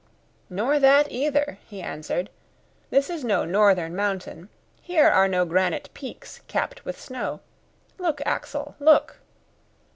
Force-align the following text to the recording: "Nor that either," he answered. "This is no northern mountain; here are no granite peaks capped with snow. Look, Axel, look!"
"Nor 0.49 0.79
that 0.79 1.11
either," 1.11 1.59
he 1.67 1.79
answered. 1.79 2.31
"This 2.89 3.07
is 3.07 3.23
no 3.23 3.45
northern 3.45 3.95
mountain; 3.95 4.49
here 4.81 5.07
are 5.07 5.27
no 5.27 5.45
granite 5.45 5.91
peaks 5.93 6.41
capped 6.47 6.83
with 6.83 6.99
snow. 6.99 7.39
Look, 7.99 8.19
Axel, 8.25 8.75
look!" 8.79 9.19